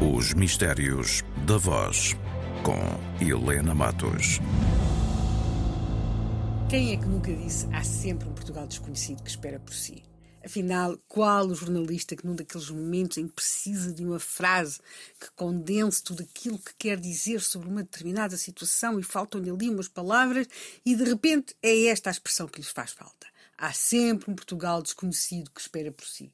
[0.00, 2.14] Os Mistérios da Voz,
[2.62, 2.78] com
[3.20, 4.38] Helena Matos.
[6.70, 10.04] Quem é que nunca disse há sempre um Portugal desconhecido que espera por si?
[10.44, 14.78] Afinal, qual o jornalista que num daqueles momentos em que precisa de uma frase
[15.18, 19.88] que condense tudo aquilo que quer dizer sobre uma determinada situação e faltam-lhe ali umas
[19.88, 20.46] palavras
[20.86, 23.26] e de repente é esta a expressão que lhes faz falta?
[23.58, 26.32] Há sempre um Portugal desconhecido que espera por si.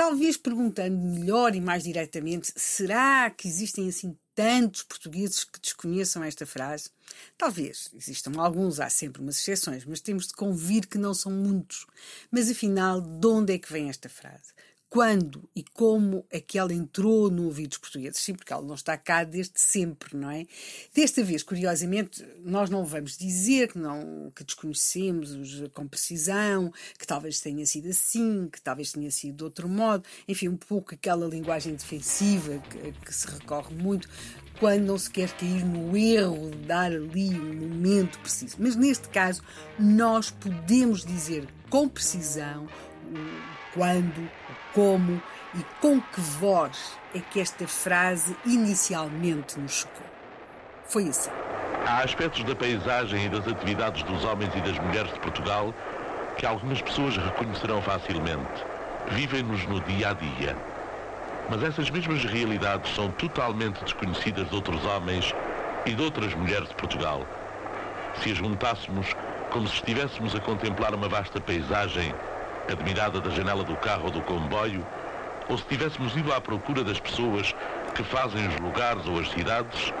[0.00, 6.46] Talvez perguntando melhor e mais diretamente, será que existem assim tantos portugueses que desconheçam esta
[6.46, 6.88] frase?
[7.36, 11.86] Talvez, existam alguns, há sempre umas exceções, mas temos de convir que não são muitos.
[12.30, 14.54] Mas afinal, de onde é que vem esta frase?
[14.90, 18.20] Quando e como é que ela entrou no ouvido dos portugueses.
[18.20, 20.46] Sim, porque ela não está cá desde sempre, não é?
[20.92, 25.30] Desta vez, curiosamente, nós não vamos dizer que, não, que desconhecemos
[25.72, 30.04] com precisão, que talvez tenha sido assim, que talvez tenha sido de outro modo.
[30.26, 34.08] Enfim, um pouco aquela linguagem defensiva que, que se recorre muito
[34.58, 38.56] quando não se quer cair no erro de dar ali um momento preciso.
[38.58, 39.40] Mas neste caso,
[39.78, 42.66] nós podemos dizer com precisão
[43.10, 45.22] o quando, o como
[45.54, 50.06] e com que voz é que esta frase inicialmente nos chocou.
[50.84, 51.30] Foi assim.
[51.86, 55.74] Há aspectos da paisagem e das atividades dos homens e das mulheres de Portugal
[56.36, 58.64] que algumas pessoas reconhecerão facilmente.
[59.10, 60.56] Vivem-nos no dia a dia.
[61.48, 65.34] Mas essas mesmas realidades são totalmente desconhecidas de outros homens
[65.84, 67.26] e de outras mulheres de Portugal.
[68.22, 69.14] Se as juntássemos
[69.50, 72.14] como se estivéssemos a contemplar uma vasta paisagem
[72.68, 74.86] admirada da janela do carro ou do comboio,
[75.48, 77.54] ou se tivéssemos ido à procura das pessoas
[77.94, 79.92] que fazem os lugares ou as cidades,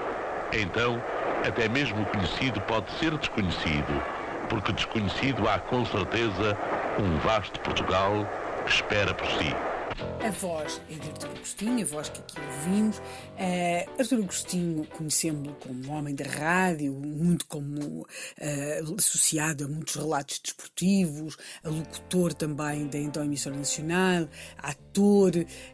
[0.52, 1.02] então
[1.46, 4.02] até mesmo o conhecido pode ser desconhecido,
[4.48, 6.56] porque desconhecido há com certeza
[6.98, 8.26] um vasto Portugal
[8.64, 9.69] que espera por si.
[9.98, 12.98] A voz é de Artur Agostinho, a voz que aqui ouvimos.
[12.98, 19.96] Uh, Artur Agostinho, conhecemos-lo como um homem da rádio, muito como uh, associado a muitos
[19.96, 25.32] relatos desportivos, a locutor também da então emissora nacional, ator.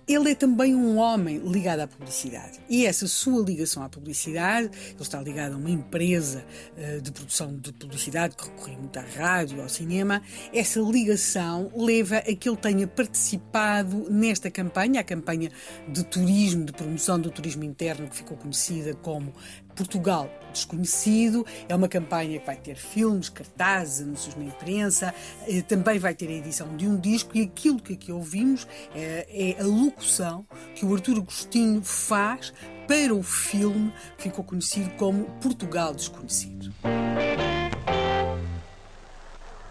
[0.08, 2.60] Ele é também um homem ligado à publicidade.
[2.68, 6.44] E essa sua ligação à publicidade, ele está ligado a uma empresa
[6.76, 10.22] uh, de produção de publicidade que recorre muito à rádio, ao cinema,
[10.52, 15.50] essa ligação leva a que ele tenha participado nesta campanha, a campanha
[15.88, 19.32] de turismo, de promoção do turismo interno, que ficou conhecida como
[19.74, 21.46] Portugal Desconhecido.
[21.68, 25.14] É uma campanha que vai ter filmes, cartazes, anúncios na imprensa,
[25.46, 29.26] eh, também vai ter a edição de um disco e aquilo que aqui ouvimos é,
[29.28, 32.52] é a locução que o Arturo Agostinho faz
[32.88, 36.72] para o filme que ficou conhecido como Portugal Desconhecido.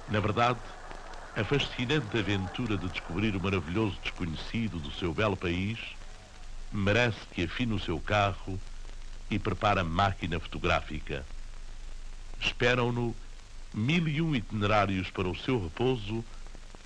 [0.10, 0.60] Na verdade,
[1.36, 5.78] a fascinante aventura de descobrir o maravilhoso desconhecido do seu belo país
[6.72, 8.58] merece que afine o seu carro
[9.30, 11.26] e prepare a máquina fotográfica.
[12.40, 13.14] Esperam-no
[13.74, 16.24] mil e um itinerários para o seu repouso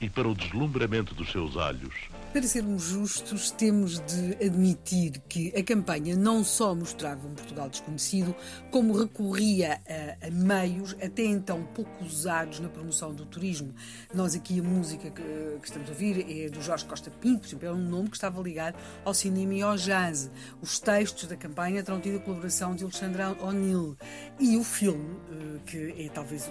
[0.02, 1.94] e para o deslumbramento dos seus olhos.
[2.32, 8.36] Para sermos justos, temos de admitir que a campanha não só mostrava um Portugal desconhecido,
[8.70, 13.74] como recorria a, a, meios até então pouco usados na promoção do turismo.
[14.14, 17.48] Nós aqui a música que, que, estamos a ouvir é do Jorge Costa Pinto, por
[17.48, 20.30] exemplo, é um nome que estava ligado ao cinema e ao jazz.
[20.62, 23.98] Os textos da campanha terão tido a colaboração de Alexandre O'Neill.
[24.40, 26.50] E o filme, eh, que é talvez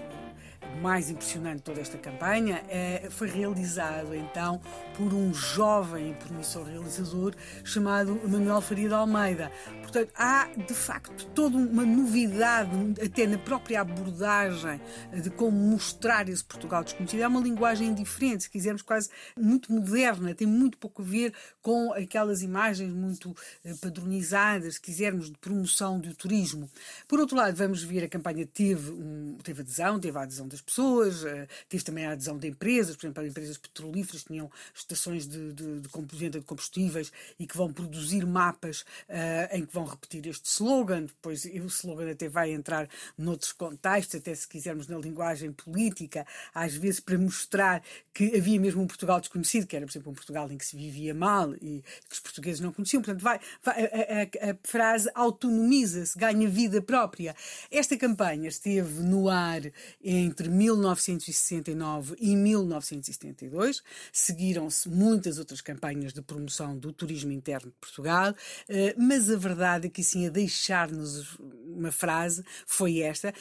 [0.81, 4.61] mais impressionante de toda esta campanha é, foi realizado então
[4.97, 7.35] por um jovem e promissor realizador
[7.65, 9.51] chamado Manuel Faria de Almeida.
[9.83, 12.71] Portanto, há de facto toda uma novidade,
[13.03, 14.81] até na própria abordagem
[15.23, 17.23] de como mostrar esse Portugal desconhecido.
[17.23, 21.93] É uma linguagem diferente, se quisermos, quase muito moderna, tem muito pouco a ver com
[21.93, 26.69] aquelas imagens muito eh, padronizadas, se quisermos, de promoção do turismo.
[27.07, 30.61] Por outro lado, vamos ver a campanha teve, um, teve adesão, teve a adesão das
[30.61, 35.53] pessoas, uh, teve também a adesão de empresas, por exemplo, empresas petrolíferas tinham estações de,
[35.53, 40.27] de, de venda de combustíveis e que vão produzir mapas uh, em que vão repetir
[40.27, 45.53] este slogan, depois o slogan até vai entrar noutros contextos, até se quisermos na linguagem
[45.53, 50.13] política, às vezes para mostrar que havia mesmo um Portugal desconhecido, que era, por exemplo,
[50.13, 53.03] um Portugal em que se vivia mal e que os portugueses não conheciam.
[53.03, 57.35] Portanto, vai, vai a, a, a frase autonomiza-se, ganha vida própria.
[57.71, 59.73] Esta campanha esteve no entre
[60.03, 63.83] entre 1969 e 1972.
[64.13, 68.35] Seguiram-se muitas outras campanhas de promoção do turismo interno de Portugal,
[68.69, 71.37] eh, mas a verdade é que, assim, a deixar-nos
[71.67, 73.33] uma frase foi esta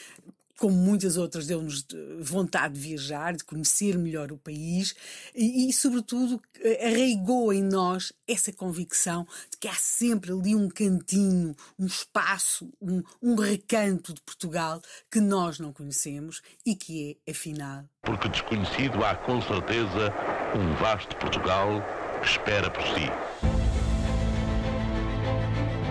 [0.58, 1.86] como muitas outras, deu-nos
[2.20, 4.94] vontade de viajar, de conhecer melhor o país
[5.34, 6.42] e, e, sobretudo,
[6.84, 13.02] arraigou em nós essa convicção de que há sempre ali um cantinho, um espaço, um,
[13.22, 17.84] um recanto de Portugal que nós não conhecemos e que é, afinal.
[18.02, 20.12] Porque desconhecido há com certeza
[20.56, 21.82] um vasto Portugal
[22.20, 23.08] que espera por si.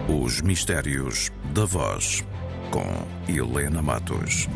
[0.10, 2.24] Os Mistérios da Voz,
[2.72, 2.88] com
[3.28, 4.48] Helena Matos.